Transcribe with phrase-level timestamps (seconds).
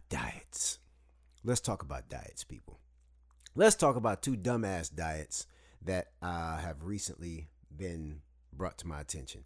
[0.08, 0.78] diets.
[1.46, 2.80] Let's talk about diets, people.
[3.54, 5.46] Let's talk about two dumbass diets
[5.80, 8.22] that uh, have recently been
[8.52, 9.44] brought to my attention.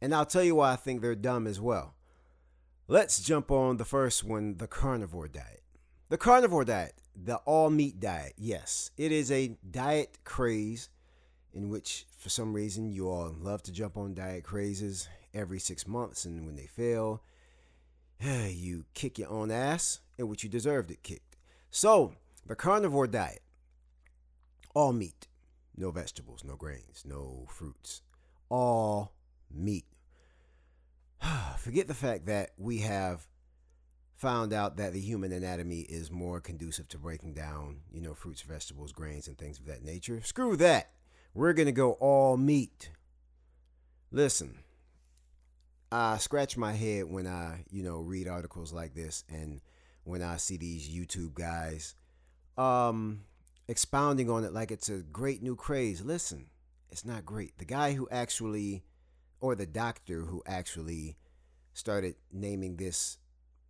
[0.00, 1.96] And I'll tell you why I think they're dumb as well.
[2.86, 5.64] Let's jump on the first one the carnivore diet.
[6.08, 8.34] The carnivore diet, the all meat diet.
[8.36, 10.88] Yes, it is a diet craze
[11.52, 15.84] in which, for some reason, you all love to jump on diet crazes every six
[15.84, 16.26] months.
[16.26, 17.24] And when they fail,
[18.20, 21.36] you kick your own ass, in which you deserved it kicked.
[21.70, 22.14] So,
[22.46, 23.40] the carnivore diet
[24.74, 25.28] all meat,
[25.76, 28.02] no vegetables, no grains, no fruits,
[28.48, 29.12] all
[29.50, 29.86] meat.
[31.58, 33.26] Forget the fact that we have
[34.16, 38.42] found out that the human anatomy is more conducive to breaking down, you know, fruits,
[38.42, 40.20] vegetables, grains, and things of that nature.
[40.22, 40.90] Screw that.
[41.34, 42.90] We're going to go all meat.
[44.12, 44.58] Listen,
[45.94, 49.60] I scratch my head when I, you know, read articles like this and
[50.02, 51.94] when I see these YouTube guys
[52.56, 53.22] um
[53.66, 56.02] expounding on it like it's a great new craze.
[56.02, 56.46] Listen,
[56.90, 57.58] it's not great.
[57.58, 58.82] The guy who actually
[59.40, 61.16] or the doctor who actually
[61.74, 63.18] started naming this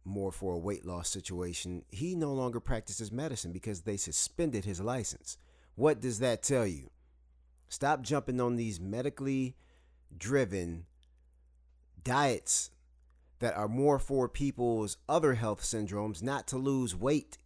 [0.03, 4.81] more for a weight loss situation, he no longer practices medicine because they suspended his
[4.81, 5.37] license.
[5.75, 6.89] What does that tell you?
[7.69, 9.57] Stop jumping on these medically
[10.17, 10.87] driven
[12.05, 12.71] diets
[13.41, 17.39] that are more for people's other health syndromes, not to lose weight.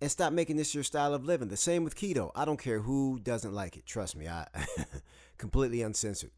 [0.00, 1.48] And stop making this your style of living.
[1.48, 2.30] The same with keto.
[2.34, 3.84] I don't care who doesn't like it.
[3.84, 4.46] Trust me, I
[5.38, 6.30] completely uncensored.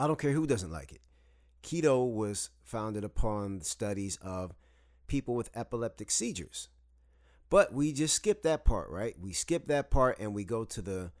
[0.00, 1.00] I don't care who doesn't like it.
[1.62, 4.54] Keto was founded upon studies of
[5.06, 6.68] people with epileptic seizures.
[7.50, 9.16] But we just skip that part, right?
[9.20, 11.12] We skip that part and we go to the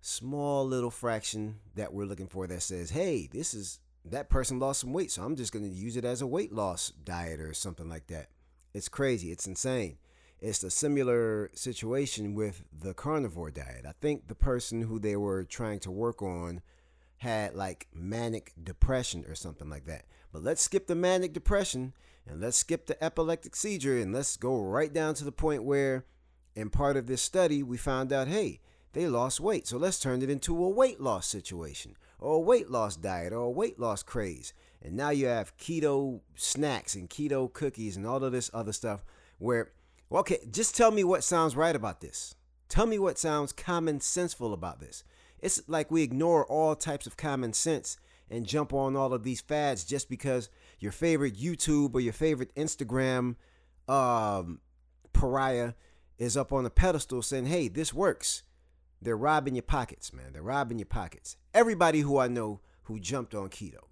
[0.00, 4.80] small little fraction that we're looking for that says, hey, this is that person lost
[4.80, 7.52] some weight, so I'm just going to use it as a weight loss diet or
[7.52, 8.28] something like that.
[8.72, 9.30] It's crazy.
[9.30, 9.98] It's insane.
[10.40, 13.84] It's a similar situation with the carnivore diet.
[13.86, 16.62] I think the person who they were trying to work on
[17.18, 20.06] had like manic depression or something like that.
[20.32, 21.92] But let's skip the manic depression
[22.26, 26.06] and let's skip the epileptic seizure and let's go right down to the point where,
[26.54, 28.60] in part of this study, we found out hey,
[28.94, 29.66] they lost weight.
[29.66, 33.44] So let's turn it into a weight loss situation or a weight loss diet or
[33.44, 34.52] a weight loss craze.
[34.82, 39.04] And now you have keto snacks and keto cookies and all of this other stuff
[39.38, 39.72] where,
[40.12, 42.34] okay, just tell me what sounds right about this.
[42.68, 45.02] Tell me what sounds common senseful about this.
[45.40, 47.96] It's like we ignore all types of common sense
[48.30, 50.48] and jump on all of these fads just because
[50.78, 53.36] your favorite YouTube or your favorite Instagram
[53.88, 54.60] um,
[55.12, 55.72] pariah
[56.18, 58.42] is up on a pedestal saying, hey, this works.
[59.02, 60.32] They're robbing your pockets, man.
[60.32, 61.36] They're robbing your pockets.
[61.54, 63.84] Everybody who I know who jumped on keto,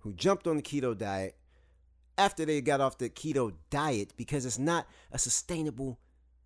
[0.00, 1.36] who jumped on the keto diet
[2.16, 5.98] after they got off the keto diet because it's not a sustainable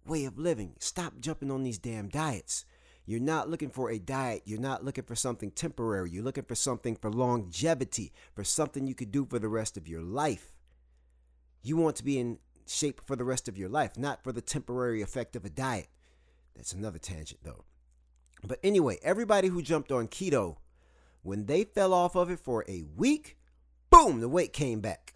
[0.06, 0.74] way of living.
[0.78, 2.64] Stop jumping on these damn diets.
[3.04, 4.42] You're not looking for a diet.
[4.44, 6.10] You're not looking for something temporary.
[6.10, 9.88] You're looking for something for longevity, for something you could do for the rest of
[9.88, 10.52] your life.
[11.62, 14.40] You want to be in shape for the rest of your life, not for the
[14.40, 15.88] temporary effect of a diet.
[16.54, 17.64] That's another tangent, though.
[18.46, 20.56] But anyway, everybody who jumped on keto,
[21.22, 23.36] when they fell off of it for a week,
[23.90, 25.14] boom, the weight came back.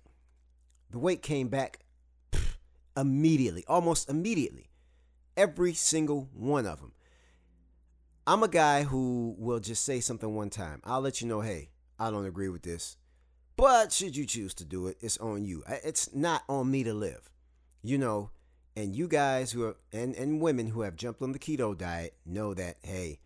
[0.90, 1.80] The weight came back
[2.30, 2.56] pff,
[2.96, 4.70] immediately, almost immediately.
[5.36, 6.92] Every single one of them.
[8.26, 10.80] I'm a guy who will just say something one time.
[10.84, 12.96] I'll let you know, hey, I don't agree with this.
[13.56, 15.64] But should you choose to do it, it's on you.
[15.66, 17.30] It's not on me to live.
[17.82, 18.30] You know,
[18.76, 22.14] and you guys who are and, and women who have jumped on the keto diet
[22.26, 23.18] know that, hey,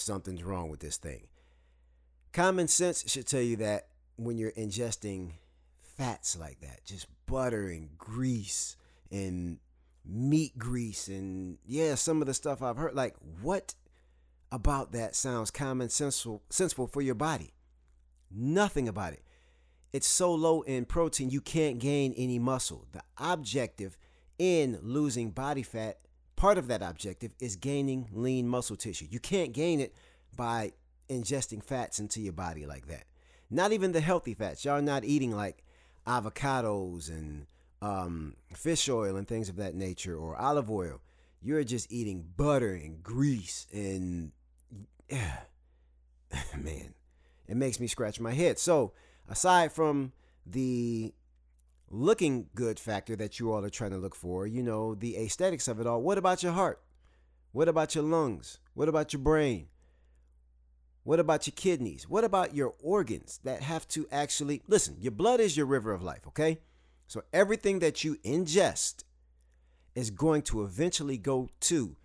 [0.00, 1.28] something's wrong with this thing.
[2.32, 5.32] Common sense should tell you that when you're ingesting
[5.96, 8.76] fats like that, just butter and grease
[9.10, 9.58] and
[10.04, 13.74] meat grease and yeah, some of the stuff I've heard, like what
[14.50, 17.52] about that sounds common sensible, for your body?
[18.30, 19.22] Nothing about it.
[19.92, 22.86] It's so low in protein, you can't gain any muscle.
[22.92, 23.96] The objective
[24.38, 25.98] in losing body fat,
[26.38, 29.08] part of that objective is gaining lean muscle tissue.
[29.10, 29.92] You can't gain it
[30.36, 30.72] by
[31.10, 33.04] ingesting fats into your body like that.
[33.50, 34.64] Not even the healthy fats.
[34.64, 35.64] Y'all are not eating like
[36.06, 37.46] avocados and
[37.82, 41.00] um, fish oil and things of that nature or olive oil.
[41.42, 44.30] You're just eating butter and grease and
[45.10, 45.40] yeah,
[46.56, 46.94] man,
[47.48, 48.60] it makes me scratch my head.
[48.60, 48.92] So
[49.28, 50.12] aside from
[50.46, 51.12] the
[51.90, 55.68] looking good factor that you all are trying to look for, you know, the aesthetics
[55.68, 56.80] of it all, what about your heart?
[57.52, 58.58] What about your lungs?
[58.74, 59.68] What about your brain?
[61.02, 62.08] What about your kidneys?
[62.08, 64.96] What about your organs that have to actually listen?
[65.00, 66.58] Your blood is your river of life, okay?
[67.06, 69.04] So everything that you ingest
[69.94, 71.96] is going to eventually go to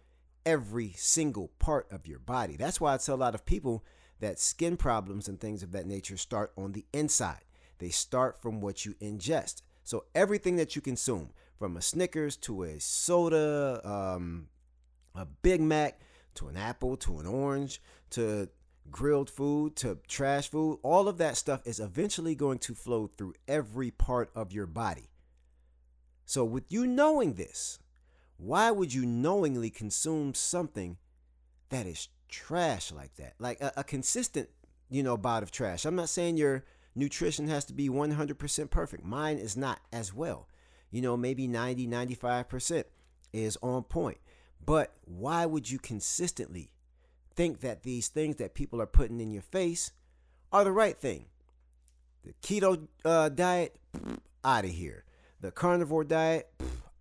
[0.46, 2.56] every single part of your body.
[2.56, 3.84] That's why I tell a lot of people
[4.22, 7.44] that skin problems and things of that nature start on the inside.
[7.80, 9.62] They start from what you ingest.
[9.84, 14.48] So everything that you consume, from a Snickers to a soda, um,
[15.16, 16.00] a Big Mac
[16.36, 17.82] to an apple to an orange
[18.12, 18.50] to
[18.92, 23.34] grilled food to trash food, all of that stuff is eventually going to flow through
[23.48, 25.10] every part of your body.
[26.26, 27.80] So, with you knowing this,
[28.38, 30.98] why would you knowingly consume something
[31.70, 33.36] that is trash like that?
[33.40, 34.50] Like a, a consistent,
[34.90, 35.86] you know, bout of trash.
[35.86, 36.64] I'm not saying your
[36.96, 39.04] nutrition has to be 100% perfect.
[39.04, 40.48] Mine is not as well.
[40.92, 42.84] You know, maybe 90, 95%
[43.32, 44.18] is on point.
[44.66, 46.72] But why would you consistently
[47.36, 49.92] think that these things that people are putting in your face
[50.52, 51.26] are the right thing?
[52.24, 53.76] The keto uh, diet,
[54.44, 55.04] out of here.
[55.42, 56.50] The carnivore diet,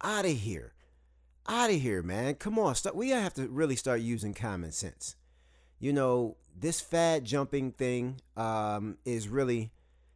[0.03, 0.73] out of here.
[1.49, 2.35] Out of here, man.
[2.37, 2.75] Come on.
[2.75, 5.17] Start, we have to really start using common sense.
[5.79, 9.71] You know, this fad jumping thing um, is really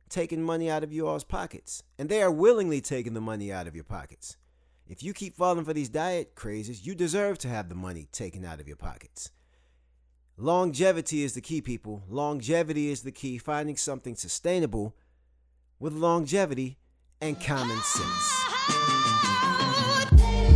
[0.09, 1.83] taking money out of you all's pockets.
[1.99, 4.37] And they are willingly taking the money out of your pockets.
[4.89, 8.45] If you keep falling for these diet crazes, you deserve to have the money taken
[8.45, 9.31] out of your pockets.
[10.37, 12.05] Longevity is the key, people.
[12.09, 13.39] Longevity is the key.
[13.39, 14.95] Finding something sustainable
[15.81, 16.79] with longevity
[17.21, 18.45] and common sense.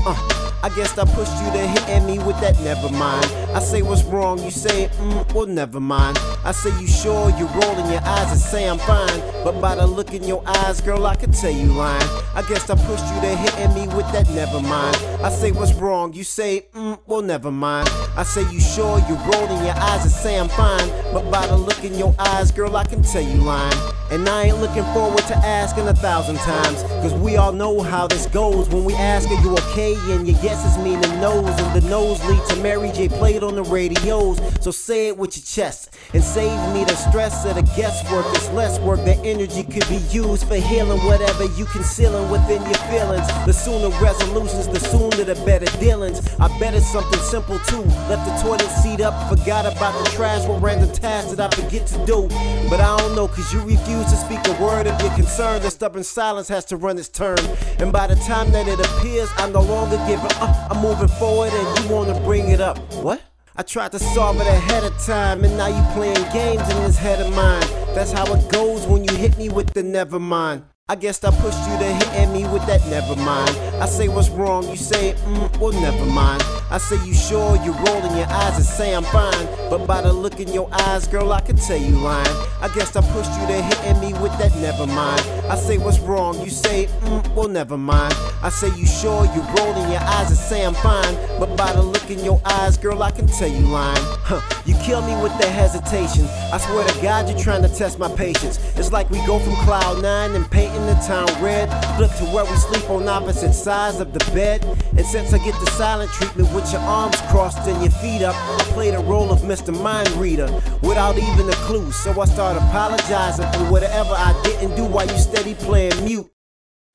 [0.06, 0.41] Uh.
[0.62, 3.25] I guess I pushed you to hit me with that never mind.
[3.52, 6.19] I say what's wrong, you say, mm, well, never mind.
[6.44, 9.20] I say you sure, you rolling your eyes and say I'm fine.
[9.43, 12.08] But by the look in your eyes, girl, I can tell you lying.
[12.35, 14.97] I guess I pushed you to hit me with that never mind.
[15.20, 17.88] I say what's wrong, you say, mm, well, never mind.
[18.17, 20.88] I say you sure, you rolling your eyes and say I'm fine.
[21.12, 23.76] But by the look in your eyes, girl, I can tell you lying.
[24.12, 26.82] And I ain't looking forward to asking a thousand times.
[27.03, 28.69] Cause we all know how this goes.
[28.69, 29.94] When we ask, are you okay?
[30.12, 33.08] And your yeses mean the nose, and the nose lead to Mary J.
[33.42, 34.40] on the radios.
[34.60, 38.26] So say it with your chest and save me the stress of the guesswork.
[38.31, 39.04] It's less work.
[39.04, 43.26] That energy could be used for healing whatever you concealing within your feelings.
[43.46, 46.20] The sooner resolutions, the sooner the better dealings.
[46.38, 47.82] I bet it's something simple too.
[48.08, 51.86] Left the toilet seat up, forgot about the trash, what random tasks that I forget
[51.88, 52.28] to do.
[52.69, 55.62] But I don't know, cause you refuse to speak a word of your concern.
[55.62, 57.38] The stubborn silence has to run its turn.
[57.78, 61.08] And by the time that it appears, I'm no longer giving a uh, I'm moving
[61.08, 62.78] forward and you wanna bring it up.
[62.94, 63.30] What?
[63.60, 66.96] I tried to solve it ahead of time, and now you playing games in this
[66.96, 67.60] head of mine.
[67.94, 70.64] That's how it goes when you hit me with the never mind.
[70.88, 73.50] I guess I pushed you to hit me with that never mind.
[73.78, 76.42] I say what's wrong, you say, mm, well, never mind.
[76.72, 79.46] I say you sure, you rolling your eyes and say I'm fine.
[79.69, 82.37] But by the look in your eyes, girl, I can tell you lying.
[82.61, 85.20] I guess I pushed you to hit me with that never mind.
[85.50, 88.14] I say what's wrong, you say, mm, well, never mind.
[88.40, 91.17] I say you sure, you rolling your eyes and say I'm fine.
[91.41, 93.96] But by the look in your eyes, girl, I can tell you lying.
[94.22, 96.24] Huh, you kill me with the hesitation.
[96.53, 98.58] I swear to God, you're trying to test my patience.
[98.77, 101.69] It's like we go from cloud nine and painting the town red.
[101.96, 104.65] Flip to where we sleep on opposite sides of the bed.
[104.96, 108.34] And since I get the silent treatment with your arms crossed and your feet up,
[108.34, 109.72] I play the role of Mr.
[109.82, 110.46] Mind Reader
[110.82, 111.90] without even a clue.
[111.93, 116.30] So I start apologizing for whatever I didn't do while you steady playing mute.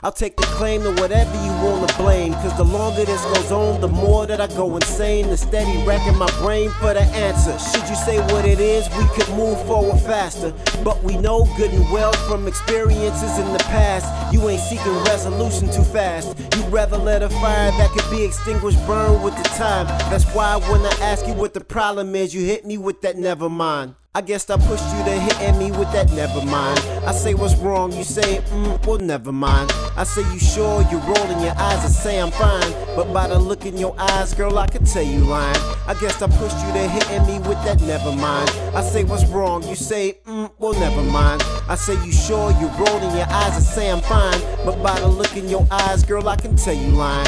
[0.05, 2.33] I'll take the claim to whatever you wanna blame.
[2.33, 5.29] Cause the longer this goes on, the more that I go insane.
[5.29, 7.57] The steady wrecking my brain for the answer.
[7.57, 10.53] Should you say what it is, we could move forward faster.
[10.83, 15.71] But we know good and well from experiences in the past, you ain't seeking resolution
[15.71, 16.37] too fast.
[16.55, 19.87] You'd rather let a fire that could be extinguished burn with the time.
[20.11, 23.17] That's why when I ask you what the problem is, you hit me with that
[23.17, 23.95] never mind.
[24.15, 26.79] I guess I pushed you to hit me with that never mind.
[27.05, 29.73] I say what's wrong, you say, mm, well, never mind.
[29.97, 32.71] I say you sure, you're rolling your eyes and say I'm fine.
[32.95, 35.59] But by the look in your eyes, girl, I can tell you lying.
[35.85, 38.49] I guess I pushed you to hit me with that never mind.
[38.73, 41.43] I say what's wrong, you say, mm, well, never mind.
[41.67, 44.39] I say you sure, you're rolling your eyes and say I'm fine.
[44.63, 47.27] But by the look in your eyes, girl, I can tell you lying.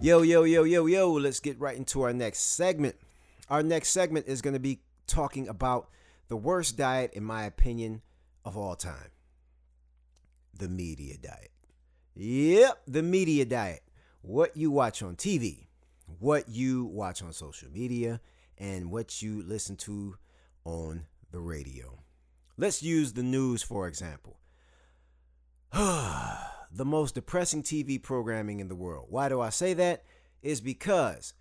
[0.00, 2.94] Yo, yo, yo, yo, yo, let's get right into our next segment.
[3.50, 4.78] Our next segment is going to be
[5.08, 5.88] talking about
[6.28, 8.02] the worst diet, in my opinion,
[8.44, 9.10] of all time
[10.56, 11.50] the media diet.
[12.14, 13.82] Yep, the media diet.
[14.22, 15.66] What you watch on TV,
[16.20, 18.20] what you watch on social media,
[18.56, 20.16] and what you listen to
[20.64, 21.98] on the radio.
[22.56, 24.38] Let's use the news for example.
[26.70, 29.06] the most depressing TV programming in the world.
[29.08, 30.04] Why do I say that?
[30.42, 31.34] Is because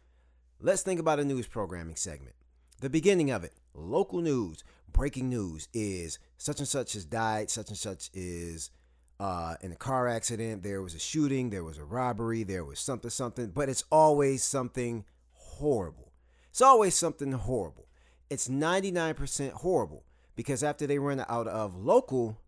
[0.59, 2.35] let's think about a news programming segment.
[2.81, 7.69] The beginning of it, local news, breaking news is such and such has died, such
[7.69, 8.71] and such is
[9.19, 12.79] uh, in a car accident, there was a shooting, there was a robbery, there was
[12.79, 16.11] something, something, but it's always something horrible.
[16.49, 17.87] It's always something horrible.
[18.29, 20.03] It's 99% horrible
[20.35, 22.39] because after they run out of local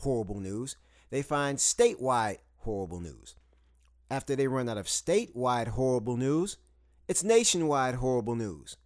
[0.00, 0.76] horrible news,
[1.10, 3.36] they find statewide horrible news.
[4.10, 6.56] After they run out of statewide horrible news,
[7.08, 8.76] it's nationwide horrible news.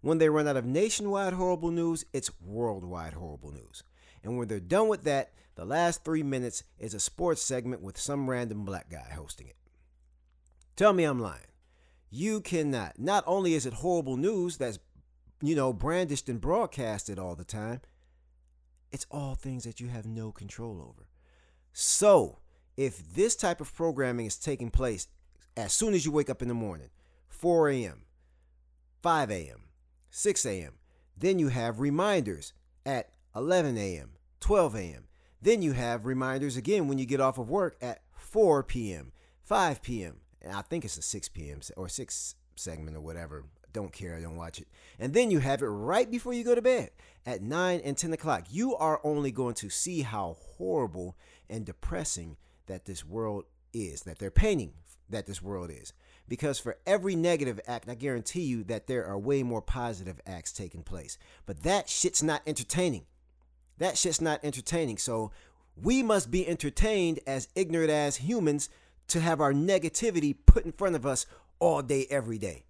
[0.00, 3.84] When they run out of nationwide horrible news, it's worldwide horrible news.
[4.24, 7.98] And when they're done with that, the last three minutes is a sports segment with
[7.98, 9.56] some random black guy hosting it.
[10.74, 11.46] Tell me I'm lying.
[12.10, 12.98] You cannot.
[12.98, 14.78] Not only is it horrible news that's,
[15.40, 17.80] you know, brandished and broadcasted all the time,
[18.92, 21.08] it's all things that you have no control over.
[21.72, 22.38] So,
[22.76, 25.08] if this type of programming is taking place
[25.56, 26.90] as soon as you wake up in the morning,
[27.28, 28.02] 4 a.m.,
[29.02, 29.62] 5 a.m.,
[30.10, 30.74] 6 a.m.,
[31.16, 32.52] then you have reminders
[32.86, 35.04] at 11 a.m., 12 a.m.
[35.40, 39.12] Then you have reminders again when you get off of work at 4 p.m.,
[39.44, 40.16] 5 p.m.
[40.40, 41.60] And I think it's a 6 p.m.
[41.76, 43.44] or 6 segment or whatever.
[43.72, 44.68] Don't care, don't watch it.
[44.98, 46.90] And then you have it right before you go to bed
[47.24, 48.46] at 9 and 10 o'clock.
[48.50, 51.16] You are only going to see how horrible
[51.48, 52.36] and depressing
[52.66, 54.72] that this world is, that they're painting
[55.08, 55.92] that this world is.
[56.28, 60.52] Because for every negative act, I guarantee you that there are way more positive acts
[60.52, 61.18] taking place.
[61.46, 63.06] But that shit's not entertaining.
[63.78, 64.98] That shit's not entertaining.
[64.98, 65.32] So
[65.76, 68.68] we must be entertained as ignorant as humans
[69.08, 71.26] to have our negativity put in front of us
[71.58, 72.64] all day, every day.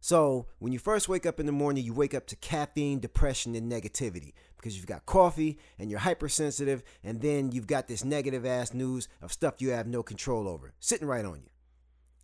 [0.00, 3.54] So when you first wake up in the morning, you wake up to caffeine, depression,
[3.54, 8.46] and negativity because you've got coffee and you're hypersensitive, and then you've got this negative
[8.46, 11.50] ass news of stuff you have no control over sitting right on you.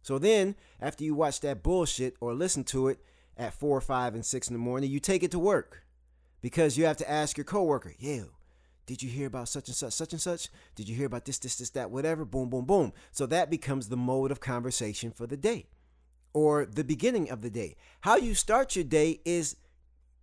[0.02, 2.98] So then, after you watch that bullshit or listen to it
[3.36, 5.84] at four, five, and six in the morning, you take it to work
[6.40, 8.30] because you have to ask your coworker, "Yo,
[8.86, 10.48] did you hear about such and such, such and such?
[10.74, 12.92] Did you hear about this, this, this, that, whatever?" Boom, boom, boom.
[13.12, 15.66] So that becomes the mode of conversation for the day
[16.32, 17.76] or the beginning of the day.
[18.02, 19.56] How you start your day is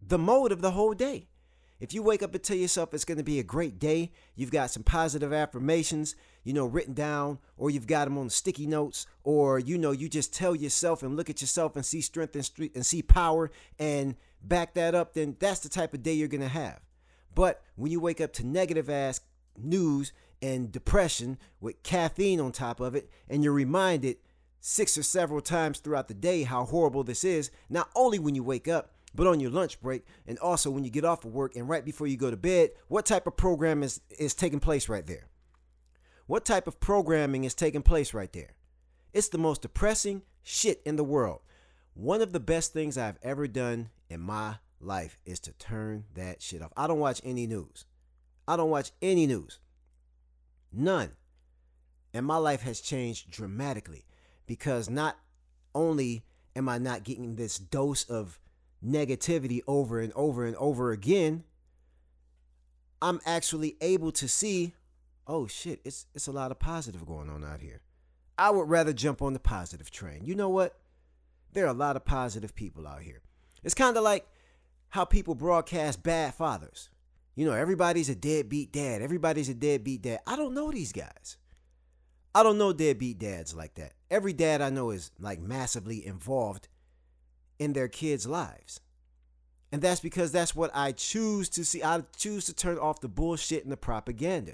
[0.02, 1.28] the mode of the whole day.
[1.80, 4.52] If you wake up and tell yourself it's going to be a great day, you've
[4.52, 9.08] got some positive affirmations, you know, written down, or you've got them on sticky notes,
[9.24, 12.44] or you know, you just tell yourself and look at yourself and see strength and,
[12.44, 16.28] street and see power and back that up, then that's the type of day you're
[16.28, 16.80] going to have.
[17.34, 19.22] But when you wake up to negative ass
[19.58, 20.12] news
[20.42, 24.18] and depression with caffeine on top of it, and you're reminded
[24.60, 28.44] six or several times throughout the day how horrible this is, not only when you
[28.44, 31.56] wake up, but on your lunch break and also when you get off of work
[31.56, 34.90] and right before you go to bed, what type of program is, is taking place
[34.90, 35.28] right there?
[36.28, 38.54] What type of programming is taking place right there?
[39.14, 41.42] It's the most depressing shit in the world.
[41.96, 46.42] One of the best things I've ever done in my life is to turn that
[46.42, 46.72] shit off.
[46.78, 47.86] I don't watch any news.
[48.48, 49.60] I don't watch any news.
[50.72, 51.12] None.
[52.14, 54.06] And my life has changed dramatically
[54.50, 55.16] because not
[55.76, 56.26] only
[56.56, 58.40] am I not getting this dose of
[58.84, 61.44] negativity over and over and over again,
[63.00, 64.74] I'm actually able to see,
[65.28, 67.82] oh shit, it's it's a lot of positive going on out here.
[68.40, 70.26] I would rather jump on the positive train.
[70.26, 70.80] You know what?
[71.54, 73.22] There are a lot of positive people out here.
[73.64, 74.28] It's kind of like
[74.90, 76.90] how people broadcast bad fathers.
[77.36, 79.04] You know, everybody's a deadbeat dad.
[79.04, 80.22] Everybody's a deadbeat dad.
[80.26, 81.38] I don't know these guys.
[82.34, 83.94] I don't know deadbeat dads like that.
[84.12, 86.68] Every dad I know is like massively involved
[87.58, 88.82] in their kids' lives.
[89.72, 91.84] And that's because that's what I choose to see.
[91.84, 94.54] I choose to turn off the bullshit and the propaganda.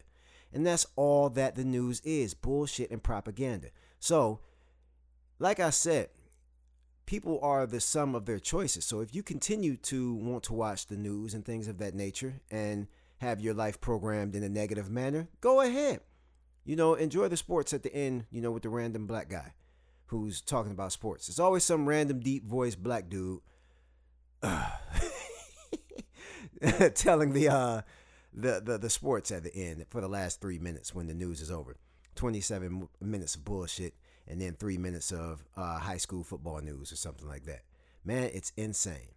[0.54, 3.70] And that's all that the news is bullshit and propaganda.
[4.00, 4.40] So,
[5.40, 6.10] like I said,
[7.06, 8.86] people are the sum of their choices.
[8.86, 12.42] So, if you continue to want to watch the news and things of that nature
[12.50, 16.02] and have your life programmed in a negative manner, go ahead
[16.66, 19.54] you know, enjoy the sports at the end, you know, with the random black guy
[20.08, 21.30] who's talking about sports.
[21.30, 23.40] It's always some random deep voiced black dude
[24.42, 24.70] uh,
[26.96, 27.82] telling the uh
[28.34, 31.42] the, the the sports at the end for the last three minutes when the news
[31.42, 31.78] is over.
[32.16, 33.94] 27 minutes of bullshit
[34.28, 37.62] and then three minutes of uh, high school football news or something like that.
[38.06, 39.14] Man, it's insane.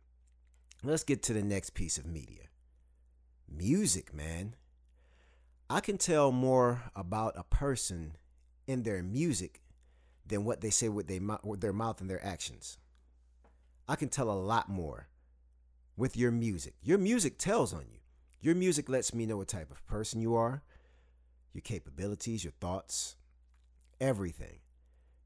[0.83, 2.49] Let's get to the next piece of media
[3.49, 4.55] music, man.
[5.71, 8.17] I can tell more about a person
[8.67, 9.63] in their music
[10.27, 12.79] than what they say with, they, with their mouth and their actions.
[13.87, 15.09] I can tell a lot more
[15.97, 16.75] with your music.
[16.83, 17.99] Your music tells on you.
[18.41, 20.63] Your music lets me know what type of person you are,
[21.53, 23.17] your capabilities, your thoughts,
[24.01, 24.61] everything.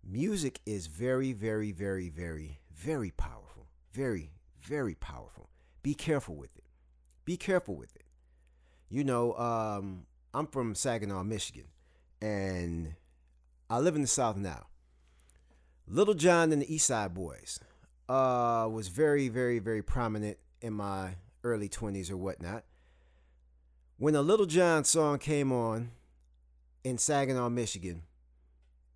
[0.05, 3.67] Music is very, very, very, very, very powerful.
[3.93, 5.51] Very, very powerful.
[5.83, 6.65] Be careful with it.
[7.25, 8.07] Be careful with it.
[8.89, 11.67] You know, um, I'm from Saginaw, Michigan,
[12.23, 12.95] and
[13.69, 14.67] I live in the South now.
[15.87, 17.61] Lil Jon and the East Side Boys
[18.09, 22.65] uh, was very, very, very prominent in my early 20s or whatnot.
[23.99, 25.91] When a Lil Jon song came on
[26.83, 28.03] in Saginaw, Michigan,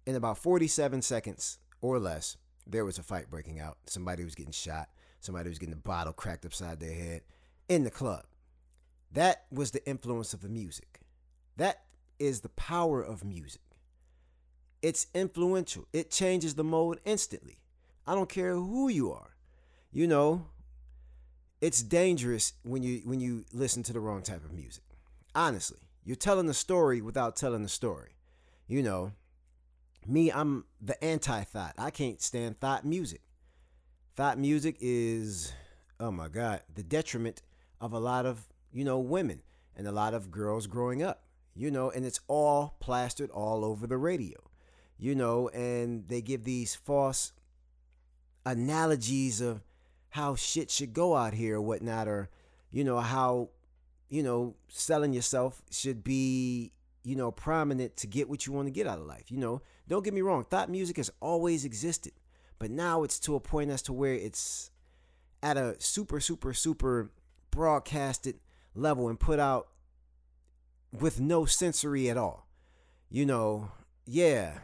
[0.06, 3.76] in about 47 seconds or less, there was a fight breaking out.
[3.84, 4.88] Somebody was getting shot.
[5.20, 7.22] Somebody was getting a bottle cracked upside their head
[7.68, 8.24] in the club.
[9.12, 11.00] That was the influence of the music.
[11.56, 11.84] That
[12.18, 13.62] is the power of music.
[14.82, 15.86] It's influential.
[15.92, 17.58] It changes the mode instantly.
[18.06, 19.36] I don't care who you are.
[19.90, 20.46] You know,
[21.60, 24.84] it's dangerous when you when you listen to the wrong type of music.
[25.34, 28.16] Honestly, you're telling a story without telling the story.
[28.68, 29.12] You know,
[30.06, 31.74] me, I'm the anti-thot.
[31.78, 33.22] I can't stand thot music.
[34.14, 35.52] Thot music is,
[35.98, 37.42] oh my God, the detriment
[37.80, 39.42] of a lot of you know women
[39.76, 41.25] and a lot of girls growing up.
[41.56, 44.38] You know, and it's all plastered all over the radio.
[44.98, 47.32] You know, and they give these false
[48.44, 49.62] analogies of
[50.10, 52.30] how shit should go out here or whatnot, or
[52.70, 53.50] you know how
[54.08, 56.72] you know selling yourself should be
[57.02, 59.30] you know prominent to get what you want to get out of life.
[59.30, 62.12] You know, don't get me wrong, thot music has always existed,
[62.58, 64.70] but now it's to a point as to where it's
[65.42, 67.10] at a super super super
[67.50, 68.38] broadcasted
[68.74, 69.68] level and put out
[70.92, 72.46] with no sensory at all.
[73.08, 73.70] You know,
[74.04, 74.58] yeah,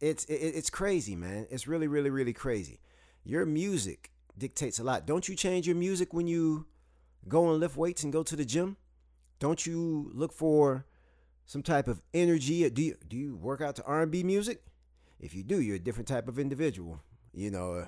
[0.00, 1.46] it's it, it's crazy, man.
[1.50, 2.80] It's really really really crazy.
[3.24, 5.06] Your music dictates a lot.
[5.06, 6.66] Don't you change your music when you
[7.28, 8.76] go and lift weights and go to the gym?
[9.38, 10.86] Don't you look for
[11.46, 12.68] some type of energy?
[12.70, 14.62] Do you, do you work out to R&B music?
[15.18, 17.02] If you do, you're a different type of individual.
[17.32, 17.86] You know,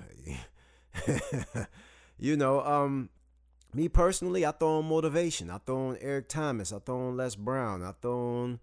[2.19, 2.61] you know.
[2.61, 3.09] Um,
[3.73, 5.49] me personally, I throw on motivation.
[5.49, 6.71] I throw on Eric Thomas.
[6.71, 7.83] I throw on Les Brown.
[7.83, 8.59] I throw on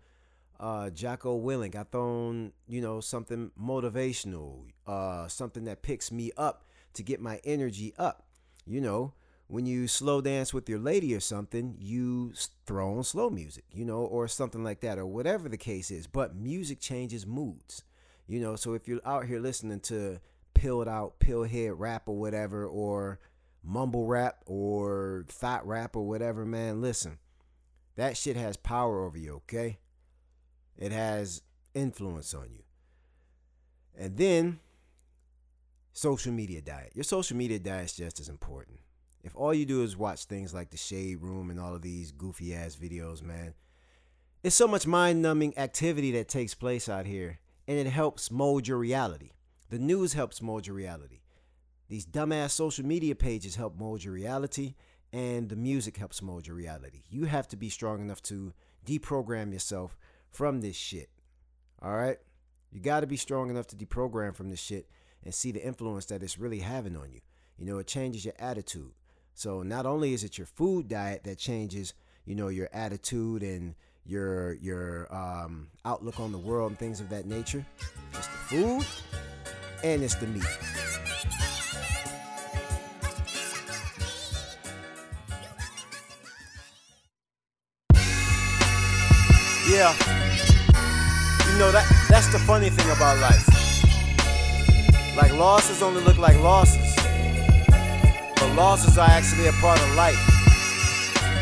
[0.59, 1.75] uh, Jocko Willink.
[1.75, 7.21] I throw on you know something motivational, uh, something that picks me up to get
[7.21, 8.25] my energy up.
[8.67, 9.15] You know,
[9.49, 12.33] when you slow dance with your lady or something, you
[12.67, 16.07] throw on slow music, you know, or something like that, or whatever the case is.
[16.07, 17.83] But music changes moods,
[18.29, 18.55] you know.
[18.55, 20.21] So if you're out here listening to
[20.55, 23.19] pilled out, pillhead rap or whatever, or
[23.63, 27.19] mumble rap or thot rap or whatever, man, listen,
[27.97, 29.79] that shit has power over you, okay?
[30.77, 31.43] It has
[31.75, 32.63] influence on you.
[33.99, 34.61] And then
[35.93, 36.93] social media diet.
[36.95, 38.79] Your social media diet is just as important.
[39.23, 42.11] If all you do is watch things like the Shade Room and all of these
[42.11, 43.55] goofy ass videos, man,
[44.43, 48.67] it's so much mind numbing activity that takes place out here, and it helps mold
[48.67, 49.33] your reality.
[49.69, 51.20] The news helps mold your reality.
[51.91, 54.75] These dumbass social media pages help mold your reality,
[55.13, 57.03] and the music helps mold your reality.
[57.11, 58.55] You have to be strong enough to
[58.87, 59.99] deprogram yourself
[60.31, 61.11] from this shit.
[61.83, 62.19] All right?
[62.71, 64.89] You got to be strong enough to deprogram from this shit
[65.25, 67.23] and see the influence that it's really having on you.
[67.59, 68.93] You know, it changes your attitude.
[69.35, 71.93] So not only is it your food diet that changes,
[72.25, 73.75] you know, your attitude and
[74.07, 77.67] your your um, outlook on the world and things of that nature.
[78.15, 78.87] It's the food
[79.83, 80.80] and it's the meat.
[89.81, 89.97] Yeah.
[91.49, 93.49] You know that that's the funny thing about life.
[95.17, 96.95] Like losses only look like losses.
[98.37, 100.21] But losses are actually a part of life.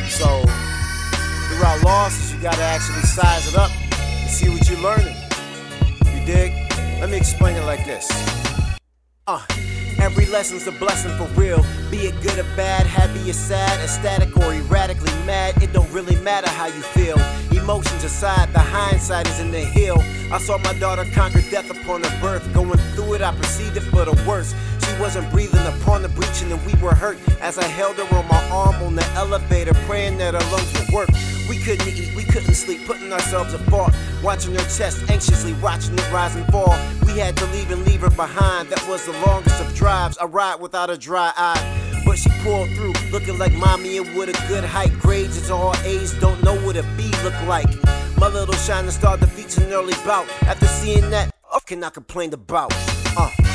[0.06, 0.28] So
[1.48, 5.16] throughout losses you gotta actually size it up and see what you're learning.
[6.14, 6.52] You dig?
[7.00, 8.06] Let me explain it like this.
[9.26, 9.42] Uh
[10.00, 11.66] Every lesson's a blessing for real.
[11.90, 15.60] Be it good or bad, happy or sad, ecstatic or erratically mad.
[15.60, 17.18] It don't really matter how you feel.
[17.68, 19.98] Emotions aside, the hindsight is in the hill.
[20.32, 22.54] I saw my daughter conquer death upon her birth.
[22.54, 24.56] Going through it, I perceived it for the worst.
[24.86, 27.18] She wasn't breathing upon the breach, and we were hurt.
[27.42, 30.88] As I held her on my arm on the elevator, praying that her lungs would
[30.94, 31.10] work.
[31.46, 36.10] We couldn't eat, we couldn't sleep, putting ourselves apart, watching her chest, anxiously watching it
[36.10, 36.74] rise and fall.
[37.04, 38.70] We had to leave and leave her behind.
[38.70, 40.16] That was the longest of drives.
[40.16, 41.87] I ride without a dry eye.
[42.18, 44.92] She pulled through, looking like mommy and with a good height.
[44.98, 47.68] Grades, it's all A's, don't know what a B look like.
[48.18, 50.28] My little shining star defeats an early bout.
[50.42, 52.72] After seeing that, what can I complain about?
[53.16, 53.47] Uh.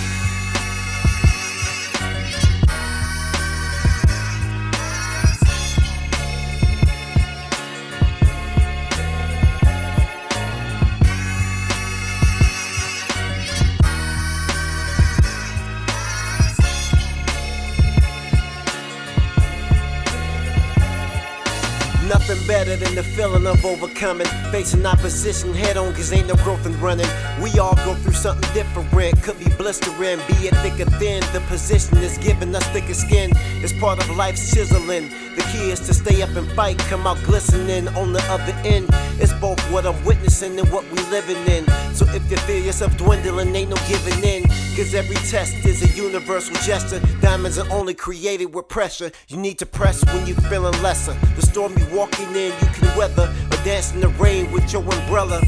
[22.54, 24.28] Better than the feeling of overcoming.
[24.52, 27.10] Facing opposition head on, cause ain't no growth in running.
[27.42, 29.24] We all go through something different.
[29.24, 31.22] Could be blistering, be it thick or thin.
[31.34, 33.32] The position is giving us thicker skin.
[33.63, 35.10] It's part of life's chiseling.
[35.54, 38.88] Is to stay up and fight, come out glistening on the other end.
[39.22, 41.66] It's both what I'm witnessing and what we living in.
[41.94, 44.44] So if you feel yourself dwindling, ain't no giving in.
[44.76, 47.00] Cause every test is a universal gesture.
[47.22, 49.12] Diamonds are only created with pressure.
[49.28, 51.13] You need to press when you feeling lesser.
[51.36, 53.32] The storm you walking in, you can weather.
[53.52, 55.39] Or dance in the rain with your umbrella.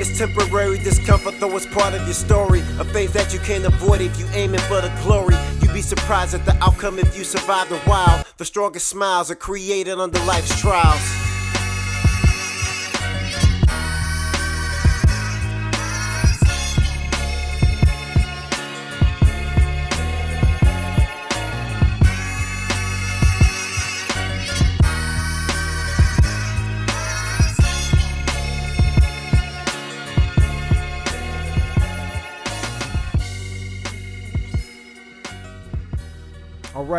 [0.00, 2.60] It's temporary discomfort, though it's part of your story.
[2.80, 5.36] A phase that you can't avoid if you aiming for the glory.
[5.60, 8.26] You'd be surprised at the outcome if you survive the wild.
[8.42, 11.31] The strongest smiles are created under life's trials.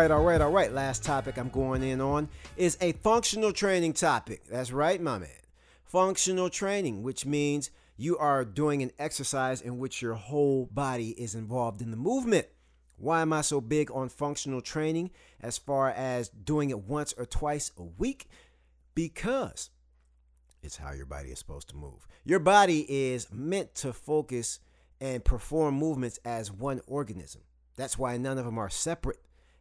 [0.04, 0.70] Right, all right, all right.
[0.70, 4.44] Last topic I'm going in on is a functional training topic.
[4.50, 5.30] That's right, my man.
[5.84, 11.34] Functional training, which means you are doing an exercise in which your whole body is
[11.34, 12.46] involved in the movement.
[12.98, 17.24] Why am I so big on functional training as far as doing it once or
[17.24, 18.28] twice a week?
[18.94, 19.70] Because
[20.62, 22.06] it's how your body is supposed to move.
[22.26, 24.60] Your body is meant to focus
[25.00, 27.40] and perform movements as one organism.
[27.76, 29.20] That's why none of them are separate.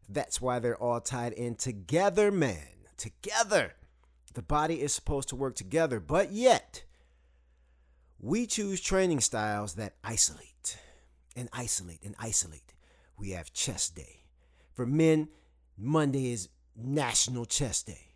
[0.10, 2.68] That's why they're all tied in together, man.
[2.98, 3.74] Together.
[4.34, 6.84] The body is supposed to work together, but yet
[8.20, 10.78] we choose training styles that isolate
[11.36, 12.74] and isolate and isolate.
[13.18, 14.26] We have chest day.
[14.74, 15.30] For men,
[15.78, 18.16] Monday is National Chest Day.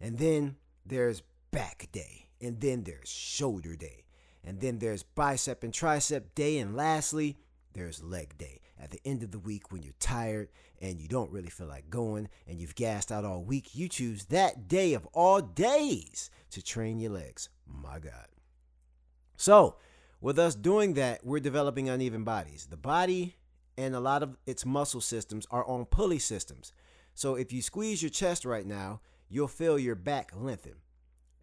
[0.00, 2.28] And then there's back day.
[2.40, 4.04] And then there's shoulder day.
[4.44, 6.58] And then there's bicep and tricep day.
[6.58, 7.36] And lastly,
[7.74, 8.60] there's leg day.
[8.80, 10.48] At the end of the week, when you're tired
[10.80, 14.26] and you don't really feel like going and you've gassed out all week, you choose
[14.26, 17.48] that day of all days to train your legs.
[17.66, 18.28] My God.
[19.36, 19.76] So,
[20.20, 22.66] with us doing that, we're developing uneven bodies.
[22.68, 23.36] The body
[23.76, 26.72] and a lot of its muscle systems are on pulley systems.
[27.14, 30.74] So, if you squeeze your chest right now, you'll feel your back lengthen.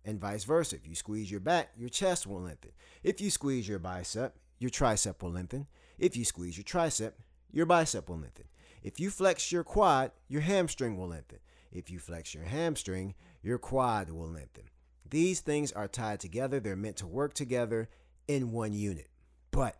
[0.04, 0.76] And vice versa.
[0.76, 2.72] If you squeeze your back, your chest will lengthen.
[3.02, 5.68] If you squeeze your bicep, your tricep will lengthen.
[5.98, 7.14] If you squeeze your tricep,
[7.56, 8.46] your bicep will lengthen.
[8.84, 11.40] If you flex your quad, your hamstring will lengthen.
[11.72, 14.66] If you flex your hamstring, your quad will lengthen.
[15.10, 16.60] These things are tied together.
[16.60, 17.88] They're meant to work together
[18.28, 19.08] in one unit.
[19.52, 19.78] But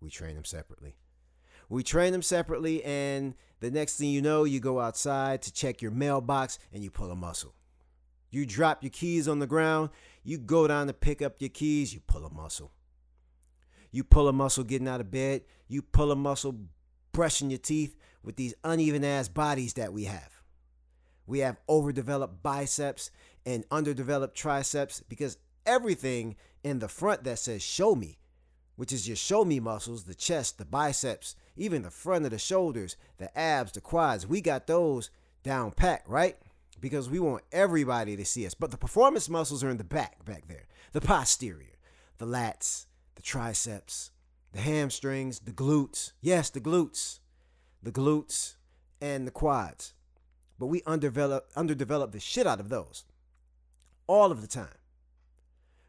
[0.00, 0.94] we train them separately.
[1.68, 5.82] We train them separately, and the next thing you know, you go outside to check
[5.82, 7.54] your mailbox and you pull a muscle.
[8.30, 9.90] You drop your keys on the ground,
[10.22, 12.70] you go down to pick up your keys, you pull a muscle.
[13.90, 16.54] You pull a muscle getting out of bed, you pull a muscle
[17.16, 20.42] brushing your teeth with these uneven ass bodies that we have.
[21.26, 23.10] We have overdeveloped biceps
[23.46, 28.18] and underdeveloped triceps because everything in the front that says show me,
[28.76, 32.38] which is your show me muscles, the chest, the biceps, even the front of the
[32.38, 35.08] shoulders, the abs, the quads, we got those
[35.42, 36.36] down pat, right?
[36.82, 38.52] Because we want everybody to see us.
[38.52, 40.66] But the performance muscles are in the back, back there.
[40.92, 41.78] The posterior,
[42.18, 44.10] the lats, the triceps,
[44.56, 46.12] the hamstrings, the glutes.
[46.22, 47.20] Yes, the glutes.
[47.82, 48.54] The glutes
[49.02, 49.92] and the quads.
[50.58, 53.04] But we underdevelop underdevelop the shit out of those
[54.06, 54.78] all of the time.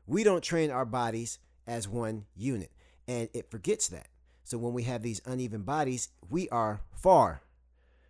[0.06, 2.72] We don't train our bodies as one unit,
[3.08, 4.10] and it forgets that.
[4.44, 7.44] So when we have these uneven bodies, we are far,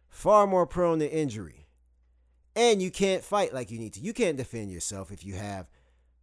[0.09, 1.67] far more prone to injury.
[2.55, 3.99] And you can't fight like you need to.
[3.99, 5.69] You can't defend yourself if you have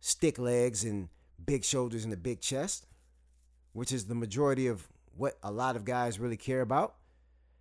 [0.01, 1.09] stick legs and
[1.45, 2.87] big shoulders and a big chest,
[3.75, 6.95] which is the majority of what a lot of guys really care about.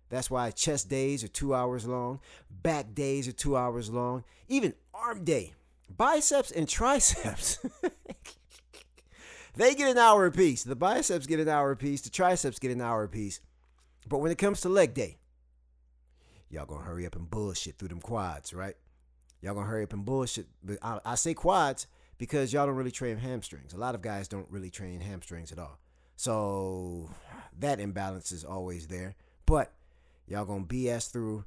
[0.08, 4.74] That's why chest days are two hours long, back days are two hours long, even
[4.94, 5.52] arm day,
[5.94, 7.58] biceps and triceps.
[9.56, 10.62] they get an hour apiece.
[10.62, 12.00] The biceps get an hour apiece.
[12.02, 13.40] The triceps get an hour apiece.
[14.08, 15.18] But when it comes to leg day,
[16.48, 18.76] y'all gonna hurry up and bullshit through them quads, right?
[19.40, 20.46] Y'all gonna hurry up and bullshit.
[20.62, 21.86] But I, I say quads
[22.18, 23.72] because y'all don't really train hamstrings.
[23.72, 25.80] A lot of guys don't really train hamstrings at all.
[26.16, 27.10] So
[27.58, 29.14] that imbalance is always there.
[29.46, 29.72] But
[30.26, 31.44] y'all gonna BS through,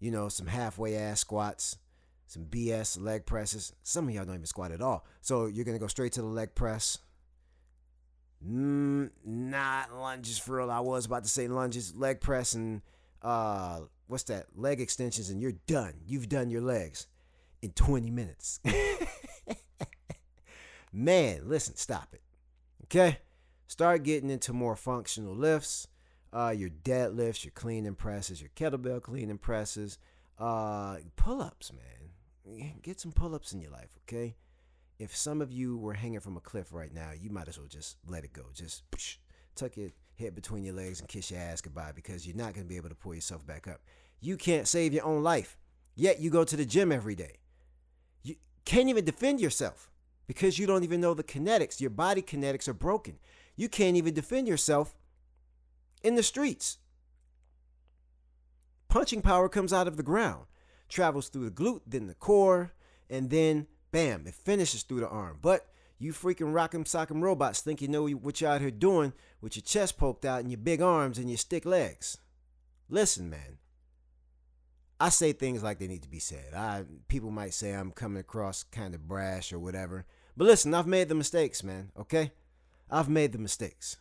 [0.00, 1.78] you know, some halfway ass squats,
[2.26, 3.72] some BS leg presses.
[3.82, 5.04] Some of y'all don't even squat at all.
[5.20, 6.98] So you're gonna go straight to the leg press.
[8.46, 10.70] Mm, not lunges for real.
[10.70, 12.82] I was about to say lunges, leg press, and
[13.22, 14.46] uh, what's that?
[14.56, 15.94] Leg extensions, and you're done.
[16.06, 17.06] You've done your legs
[17.62, 18.60] in 20 minutes.
[20.92, 22.20] Man, listen, stop it.
[22.84, 23.18] Okay?
[23.72, 25.88] Start getting into more functional lifts.
[26.30, 29.96] Uh, your deadlifts, your clean and presses, your kettlebell clean and presses,
[30.38, 32.74] uh, pull ups, man.
[32.82, 34.36] Get some pull ups in your life, okay?
[34.98, 37.66] If some of you were hanging from a cliff right now, you might as well
[37.66, 38.42] just let it go.
[38.52, 38.82] Just
[39.56, 42.66] tuck your head between your legs and kiss your ass goodbye because you're not going
[42.66, 43.80] to be able to pull yourself back up.
[44.20, 45.56] You can't save your own life,
[45.94, 47.38] yet you go to the gym every day.
[48.22, 48.34] You
[48.66, 49.90] can't even defend yourself
[50.26, 51.80] because you don't even know the kinetics.
[51.80, 53.18] Your body kinetics are broken.
[53.56, 54.94] You can't even defend yourself
[56.02, 56.78] in the streets.
[58.88, 60.46] Punching power comes out of the ground,
[60.88, 62.72] travels through the glute, then the core,
[63.08, 65.38] and then bam, it finishes through the arm.
[65.40, 65.66] But
[65.98, 69.62] you freaking rock'em sock'em robots think you know what you're out here doing with your
[69.62, 72.18] chest poked out and your big arms and your stick legs.
[72.88, 73.58] Listen, man.
[74.98, 76.54] I say things like they need to be said.
[76.54, 80.04] I people might say I'm coming across kind of brash or whatever.
[80.36, 82.32] But listen, I've made the mistakes, man, okay?
[82.90, 83.96] I've made the mistakes.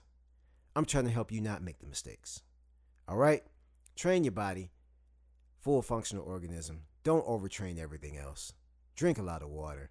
[0.76, 2.42] I'm trying to help you not make the mistakes.
[3.08, 3.44] All right?
[3.96, 4.72] Train your body,
[5.60, 6.84] full functional organism.
[7.04, 8.54] Don't overtrain everything else.
[8.96, 9.90] Drink a lot of water.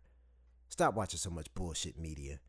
[0.69, 2.41] Stop watching so much bullshit media.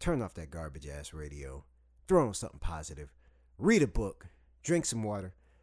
[0.00, 1.64] Turn off that garbage ass radio.
[2.08, 3.12] Throw on something positive.
[3.58, 4.28] Read a book.
[4.62, 5.34] Drink some water.